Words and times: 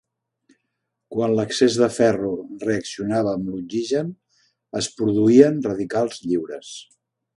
Quan 1.15 1.33
l'excés 1.39 1.75
de 1.81 1.89
ferro 1.97 2.31
reaccionava 2.67 3.35
amb 3.35 3.51
l'oxigen, 3.51 4.09
es 4.81 4.89
produïen 5.03 5.61
radicals 5.71 6.25
lliures. 6.25 6.73